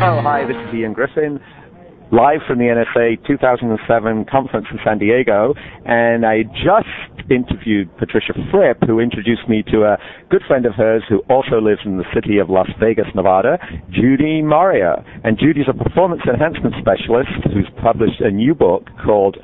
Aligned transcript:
Well, 0.00 0.22
hi, 0.22 0.46
this 0.48 0.56
is 0.56 0.74
Ian 0.74 0.94
Griffin, 0.94 1.38
live 2.10 2.40
from 2.48 2.56
the 2.56 2.72
NSA 2.72 3.20
2007 3.26 4.24
conference 4.32 4.64
in 4.72 4.78
San 4.82 4.96
Diego, 4.96 5.52
and 5.84 6.24
I 6.24 6.44
just 6.56 7.28
interviewed 7.28 7.94
Patricia 7.98 8.32
Fripp, 8.50 8.78
who 8.86 8.98
introduced 8.98 9.46
me 9.46 9.62
to 9.70 9.84
a 9.84 9.98
good 10.30 10.40
friend 10.48 10.64
of 10.64 10.72
hers 10.72 11.02
who 11.06 11.20
also 11.28 11.60
lives 11.60 11.82
in 11.84 11.98
the 11.98 12.08
city 12.14 12.38
of 12.38 12.48
Las 12.48 12.70
Vegas, 12.80 13.12
Nevada, 13.14 13.58
Judy 13.90 14.40
Moreo. 14.40 15.04
And 15.22 15.38
Judy's 15.38 15.68
a 15.68 15.76
performance 15.76 16.22
enhancement 16.26 16.76
specialist 16.80 17.52
who's 17.52 17.68
published 17.82 18.22
a 18.22 18.30
new 18.30 18.54
book 18.54 18.88
called 19.04 19.36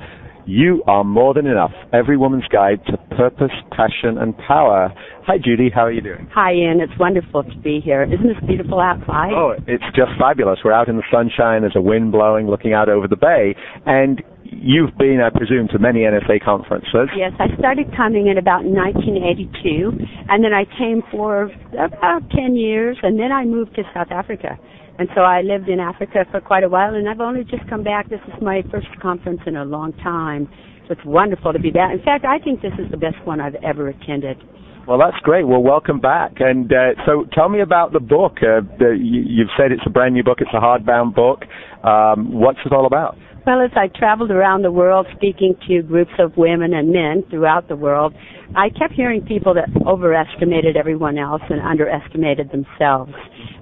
you 0.46 0.82
are 0.86 1.04
more 1.04 1.34
than 1.34 1.46
enough. 1.46 1.72
Every 1.92 2.16
woman's 2.16 2.46
guide 2.48 2.80
to 2.86 2.96
purpose, 3.16 3.50
passion, 3.72 4.18
and 4.18 4.36
power. 4.38 4.92
Hi, 5.26 5.38
Judy. 5.42 5.70
How 5.74 5.82
are 5.82 5.92
you 5.92 6.00
doing? 6.00 6.28
Hi, 6.32 6.52
Ian. 6.54 6.80
It's 6.80 6.96
wonderful 6.98 7.42
to 7.42 7.56
be 7.58 7.80
here. 7.84 8.04
Isn't 8.04 8.26
this 8.26 8.46
beautiful 8.46 8.80
outside? 8.80 9.32
Oh, 9.32 9.54
it's 9.66 9.84
just 9.96 10.12
fabulous. 10.18 10.60
We're 10.64 10.72
out 10.72 10.88
in 10.88 10.96
the 10.96 11.02
sunshine. 11.10 11.62
There's 11.62 11.76
a 11.76 11.80
wind 11.80 12.12
blowing, 12.12 12.48
looking 12.48 12.72
out 12.72 12.88
over 12.88 13.08
the 13.08 13.16
bay. 13.16 13.56
And 13.86 14.22
you've 14.62 14.96
been, 14.98 15.20
I 15.20 15.30
presume, 15.30 15.68
to 15.68 15.78
many 15.78 16.00
NSA 16.00 16.44
conferences. 16.44 17.08
Yes, 17.16 17.32
I 17.38 17.48
started 17.58 17.86
coming 17.96 18.26
in 18.26 18.38
about 18.38 18.64
1982, 18.64 19.92
and 20.28 20.44
then 20.44 20.52
I 20.52 20.64
came 20.78 21.02
for 21.10 21.50
about 21.78 22.28
10 22.30 22.54
years, 22.56 22.96
and 23.02 23.18
then 23.18 23.32
I 23.32 23.44
moved 23.44 23.74
to 23.76 23.82
South 23.94 24.10
Africa. 24.10 24.58
And 24.98 25.08
so 25.14 25.20
I 25.20 25.42
lived 25.42 25.68
in 25.68 25.78
Africa 25.78 26.24
for 26.30 26.40
quite 26.40 26.64
a 26.64 26.68
while, 26.68 26.94
and 26.94 27.08
I've 27.08 27.20
only 27.20 27.44
just 27.44 27.68
come 27.68 27.84
back. 27.84 28.08
This 28.08 28.20
is 28.28 28.34
my 28.40 28.62
first 28.70 28.88
conference 29.00 29.40
in 29.46 29.56
a 29.56 29.64
long 29.64 29.92
time. 30.02 30.48
So 30.88 30.92
it's 30.92 31.04
wonderful 31.04 31.52
to 31.52 31.58
be 31.58 31.70
back. 31.70 31.92
In 31.92 32.02
fact, 32.02 32.24
I 32.24 32.38
think 32.38 32.62
this 32.62 32.72
is 32.78 32.90
the 32.90 32.96
best 32.96 33.16
one 33.24 33.40
I've 33.40 33.56
ever 33.56 33.88
attended. 33.88 34.38
Well, 34.86 34.98
that's 34.98 35.18
great. 35.24 35.44
Well, 35.48 35.62
welcome 35.62 35.98
back. 35.98 36.34
And 36.38 36.72
uh, 36.72 36.94
so, 37.04 37.26
tell 37.32 37.48
me 37.48 37.60
about 37.60 37.92
the 37.92 37.98
book. 37.98 38.38
Uh, 38.38 38.62
the, 38.78 38.96
you, 38.96 39.44
have 39.44 39.50
said 39.58 39.72
it's 39.72 39.82
a 39.84 39.90
brand 39.90 40.14
new 40.14 40.22
book. 40.22 40.38
It's 40.40 40.54
a 40.54 40.60
hardbound 40.60 41.12
book. 41.14 41.42
Um, 41.86 42.32
what's 42.32 42.58
it 42.66 42.72
all 42.72 42.86
about? 42.86 43.16
Well, 43.46 43.60
as 43.60 43.70
I 43.76 43.86
traveled 43.96 44.32
around 44.32 44.62
the 44.62 44.72
world 44.72 45.06
speaking 45.14 45.54
to 45.68 45.82
groups 45.82 46.10
of 46.18 46.36
women 46.36 46.74
and 46.74 46.90
men 46.90 47.22
throughout 47.30 47.68
the 47.68 47.76
world, 47.76 48.12
I 48.56 48.70
kept 48.70 48.94
hearing 48.94 49.24
people 49.24 49.54
that 49.54 49.68
overestimated 49.86 50.76
everyone 50.76 51.16
else 51.16 51.42
and 51.48 51.60
underestimated 51.60 52.50
themselves. 52.50 53.12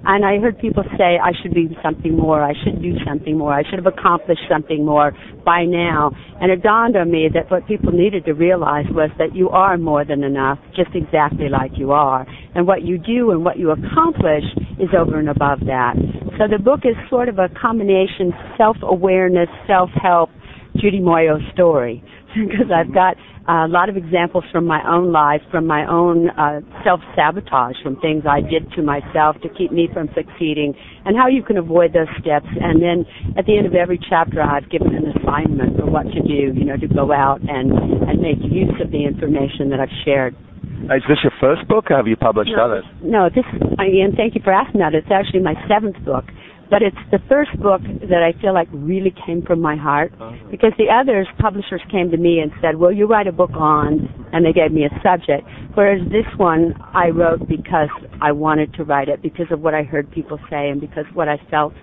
And 0.05 0.25
I 0.25 0.39
heard 0.39 0.57
people 0.57 0.83
say, 0.97 1.19
I 1.21 1.33
should 1.39 1.53
be 1.53 1.77
something 1.83 2.17
more, 2.17 2.41
I 2.41 2.53
should 2.63 2.81
do 2.81 2.93
something 3.05 3.37
more, 3.37 3.53
I 3.53 3.61
should 3.61 3.77
have 3.77 3.85
accomplished 3.85 4.41
something 4.49 4.83
more 4.83 5.11
by 5.45 5.65
now. 5.65 6.11
And 6.41 6.51
it 6.51 6.63
dawned 6.63 6.95
on 6.95 7.11
me 7.11 7.29
that 7.33 7.51
what 7.51 7.67
people 7.67 7.91
needed 7.91 8.25
to 8.25 8.33
realize 8.33 8.85
was 8.89 9.11
that 9.19 9.35
you 9.35 9.49
are 9.49 9.77
more 9.77 10.03
than 10.03 10.23
enough, 10.23 10.57
just 10.75 10.95
exactly 10.95 11.49
like 11.49 11.71
you 11.77 11.91
are. 11.91 12.25
And 12.55 12.65
what 12.65 12.81
you 12.81 12.97
do 12.97 13.29
and 13.29 13.45
what 13.45 13.57
you 13.57 13.69
accomplish 13.69 14.45
is 14.79 14.89
over 14.97 15.19
and 15.19 15.29
above 15.29 15.59
that. 15.67 15.95
So 16.37 16.47
the 16.51 16.61
book 16.61 16.81
is 16.83 16.95
sort 17.09 17.29
of 17.29 17.39
a 17.39 17.47
combination 17.47 18.33
self-awareness, 18.57 19.47
self-help, 19.67 20.29
Judy 20.75 20.99
Moreo 20.99 21.39
story 21.53 22.03
because 22.35 22.67
I've 22.75 22.93
got 22.93 23.15
a 23.47 23.67
lot 23.69 23.87
of 23.87 23.95
examples 23.95 24.43
from 24.51 24.65
my 24.65 24.81
own 24.83 25.13
life, 25.13 25.41
from 25.49 25.65
my 25.65 25.87
own 25.87 26.29
uh, 26.31 26.59
self-sabotage, 26.83 27.75
from 27.83 27.95
things 28.01 28.23
I 28.27 28.41
did 28.41 28.69
to 28.73 28.81
myself 28.81 29.37
to 29.43 29.49
keep 29.49 29.71
me 29.71 29.87
from 29.93 30.09
succeeding, 30.15 30.73
and 31.05 31.15
how 31.15 31.27
you 31.27 31.43
can 31.43 31.55
avoid 31.55 31.93
those 31.93 32.09
steps. 32.19 32.47
And 32.59 32.81
then 32.81 33.05
at 33.37 33.45
the 33.45 33.57
end 33.57 33.67
of 33.67 33.75
every 33.75 33.99
chapter, 34.09 34.41
I've 34.41 34.69
given 34.69 34.95
an 34.95 35.13
assignment 35.15 35.77
for 35.77 35.85
what 35.85 36.03
to 36.03 36.21
do, 36.21 36.51
you 36.57 36.65
know, 36.65 36.75
to 36.75 36.87
go 36.87 37.13
out 37.13 37.39
and, 37.47 37.71
and 37.71 38.19
make 38.19 38.41
use 38.41 38.75
of 38.83 38.91
the 38.91 39.05
information 39.05 39.69
that 39.69 39.79
I've 39.79 39.93
shared. 40.03 40.35
Is 40.83 41.03
this 41.07 41.17
your 41.23 41.33
first 41.39 41.67
book, 41.67 41.89
or 41.89 41.97
have 41.97 42.07
you 42.07 42.15
published 42.15 42.51
no, 42.55 42.63
others? 42.63 42.85
No, 43.01 43.29
this, 43.29 43.45
and 43.79 44.13
thank 44.15 44.35
you 44.35 44.41
for 44.43 44.53
asking 44.53 44.81
that. 44.81 44.93
It's 44.93 45.09
actually 45.09 45.41
my 45.41 45.55
seventh 45.67 46.03
book. 46.05 46.25
But 46.69 46.81
it's 46.81 46.97
the 47.11 47.19
first 47.29 47.51
book 47.61 47.81
that 48.09 48.25
I 48.25 48.33
feel 48.41 48.53
like 48.53 48.67
really 48.71 49.13
came 49.25 49.43
from 49.43 49.61
my 49.61 49.75
heart 49.75 50.11
uh-huh. 50.19 50.49
because 50.49 50.73
the 50.77 50.89
others, 50.89 51.27
publishers 51.39 51.81
came 51.91 52.09
to 52.09 52.17
me 52.17 52.39
and 52.39 52.51
said, 52.61 52.77
Will 52.77 52.91
you 52.91 53.05
write 53.05 53.27
a 53.27 53.31
book 53.31 53.51
on? 53.53 54.09
And 54.33 54.43
they 54.43 54.51
gave 54.51 54.71
me 54.71 54.83
a 54.83 54.89
subject. 55.03 55.47
Whereas 55.75 56.01
this 56.09 56.25
one 56.37 56.73
I 56.93 57.09
wrote 57.09 57.47
because 57.47 57.89
I 58.21 58.31
wanted 58.31 58.73
to 58.75 58.83
write 58.83 59.09
it, 59.09 59.21
because 59.21 59.45
of 59.51 59.61
what 59.61 59.75
I 59.75 59.83
heard 59.83 60.09
people 60.11 60.39
say 60.49 60.69
and 60.69 60.81
because 60.81 61.05
what 61.13 61.29
I 61.29 61.37
felt 61.51 61.73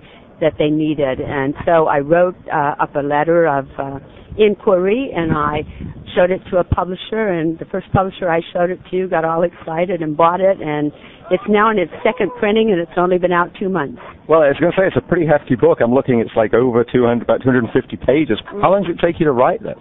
that 0.40 0.54
they 0.58 0.68
needed. 0.68 1.20
And 1.20 1.54
so 1.64 1.86
I 1.86 2.00
wrote 2.00 2.34
uh, 2.52 2.74
up 2.80 2.96
a 2.96 3.02
letter 3.02 3.46
of 3.46 3.68
uh, 3.78 4.00
inquiry 4.36 5.12
and 5.14 5.32
I 5.32 5.62
showed 6.14 6.30
it 6.30 6.40
to 6.50 6.58
a 6.58 6.64
publisher 6.64 7.28
and 7.28 7.58
the 7.58 7.64
first 7.66 7.86
publisher 7.92 8.30
I 8.30 8.40
showed 8.52 8.70
it 8.70 8.80
to 8.90 9.08
got 9.08 9.24
all 9.24 9.42
excited 9.42 10.02
and 10.02 10.16
bought 10.16 10.40
it 10.40 10.60
and 10.60 10.92
it's 11.30 11.44
now 11.48 11.70
in 11.70 11.78
its 11.78 11.92
second 12.04 12.30
printing 12.38 12.70
and 12.70 12.80
it's 12.80 12.96
only 12.96 13.18
been 13.18 13.32
out 13.32 13.50
two 13.58 13.68
months. 13.68 14.00
Well, 14.28 14.42
I 14.42 14.52
was 14.52 14.60
going 14.60 14.72
to 14.72 14.76
say 14.76 14.86
it's 14.86 14.96
a 14.96 15.08
pretty 15.08 15.26
hefty 15.26 15.56
book. 15.56 15.78
I'm 15.80 15.94
looking, 15.94 16.20
it's 16.20 16.36
like 16.36 16.52
over 16.52 16.84
200, 16.84 17.22
about 17.22 17.42
250 17.42 17.72
pages. 18.04 18.36
How 18.60 18.70
long 18.70 18.84
did 18.84 18.98
it 18.98 19.00
take 19.00 19.18
you 19.18 19.26
to 19.26 19.32
write 19.32 19.62
this? 19.62 19.80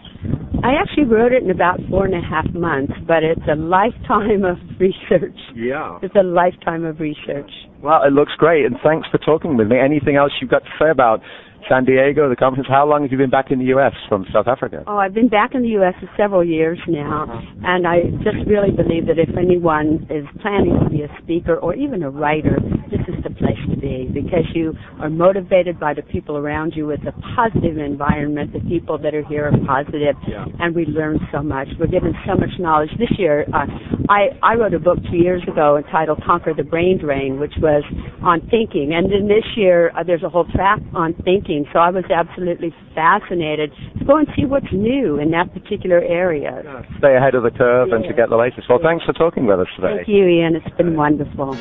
I 0.64 0.80
actually 0.80 1.06
wrote 1.06 1.34
it 1.34 1.44
in 1.44 1.50
about 1.50 1.80
four 1.90 2.06
and 2.06 2.14
a 2.14 2.22
half 2.22 2.48
months, 2.53 2.94
but 3.08 3.24
it's 3.24 3.44
a 3.52 3.56
lifetime 3.56 4.46
of 4.46 4.58
research. 4.80 5.38
Yeah. 5.56 6.00
It's 6.02 6.16
a 6.16 6.24
lifetime 6.24 6.86
of 6.86 7.00
research. 7.00 7.52
Well, 7.81 8.03
it 8.06 8.13
looks 8.13 8.34
great, 8.38 8.66
and 8.66 8.78
thanks 8.84 9.08
for 9.09 9.18
talking 9.18 9.58
with 9.58 9.68
me. 9.68 9.78
Anything 9.80 10.16
else 10.16 10.31
you've 10.40 10.52
got 10.52 10.63
to 10.63 10.74
say 10.80 10.90
about 10.90 11.22
San 11.69 11.85
Diego, 11.85 12.29
the 12.29 12.35
conference. 12.35 12.67
How 12.69 12.88
long 12.88 13.03
have 13.03 13.11
you 13.11 13.17
been 13.17 13.29
back 13.29 13.51
in 13.51 13.59
the 13.59 13.66
U.S. 13.66 13.94
from 14.09 14.25
South 14.33 14.47
Africa? 14.47 14.83
Oh, 14.88 14.97
I've 14.97 15.13
been 15.13 15.29
back 15.29 15.53
in 15.53 15.61
the 15.61 15.69
U.S. 15.79 15.94
for 15.99 16.09
several 16.17 16.44
years 16.44 16.79
now, 16.88 17.23
uh-huh. 17.23 17.41
and 17.63 17.88
I 17.88 18.01
just 18.23 18.47
really 18.47 18.72
believe 18.72 19.07
that 19.07 19.19
if 19.19 19.29
anyone 19.38 20.07
is 20.09 20.25
planning 20.41 20.79
to 20.83 20.89
be 20.89 21.03
a 21.03 21.09
speaker 21.21 21.57
or 21.57 21.75
even 21.75 22.03
a 22.03 22.09
writer, 22.09 22.57
this 22.89 23.01
is 23.07 23.23
the 23.23 23.29
place 23.29 23.59
to 23.69 23.77
be 23.77 24.09
because 24.13 24.45
you 24.53 24.73
are 25.00 25.09
motivated 25.09 25.79
by 25.79 25.94
the 25.94 26.01
people 26.01 26.38
around 26.38 26.73
you 26.75 26.89
It's 26.91 27.03
a 27.05 27.13
positive 27.35 27.77
environment. 27.77 28.53
The 28.53 28.59
people 28.61 28.97
that 29.00 29.13
are 29.13 29.25
here 29.25 29.47
are 29.47 29.57
positive, 29.66 30.16
yeah. 30.27 30.45
and 30.59 30.75
we 30.75 30.85
learn 30.85 31.19
so 31.31 31.41
much. 31.41 31.67
We're 31.79 31.88
given 31.88 32.13
so 32.27 32.35
much 32.35 32.51
knowledge. 32.59 32.89
This 33.00 33.11
year, 33.17 33.45
uh, 33.53 33.66
I 34.09 34.29
I 34.44 34.55
wrote 34.55 34.73
a 34.73 34.79
book 34.79 34.97
two 35.09 35.17
years 35.17 35.44
ago 35.47 35.77
entitled 35.77 36.21
"Conquer 36.25 36.53
the 36.53 36.63
Brain 36.63 36.97
Drain," 36.97 37.39
which 37.39 37.53
was 37.61 37.83
on 38.23 38.41
thinking, 38.49 38.93
and 38.93 39.11
then 39.11 39.27
this 39.27 39.45
year 39.55 39.91
uh, 39.97 40.03
there's 40.03 40.23
a 40.23 40.29
whole 40.29 40.45
track 40.45 40.79
on 40.93 41.13
thinking. 41.23 41.65
So 41.73 41.79
I 41.79 41.89
was 41.89 42.05
absolutely 42.13 42.73
fascinated 42.93 43.71
to 43.99 44.05
go 44.05 44.17
and 44.17 44.27
see 44.35 44.45
what's 44.45 44.71
new 44.71 45.17
in 45.19 45.31
that 45.31 45.53
particular 45.53 45.99
area. 45.99 46.61
Stay 46.99 47.15
ahead 47.15 47.35
of 47.35 47.43
the 47.43 47.51
curve 47.51 47.89
yeah. 47.89 47.95
and 47.95 48.03
to 48.05 48.13
get 48.13 48.29
the 48.29 48.37
latest. 48.37 48.69
Well, 48.69 48.79
thanks 48.81 49.05
for 49.05 49.13
talking 49.13 49.45
with 49.45 49.59
us 49.59 49.67
today. 49.75 49.97
Thank 49.97 50.07
you, 50.07 50.25
Ian. 50.25 50.55
It's 50.55 50.75
been 50.77 50.95
wonderful. 50.95 51.57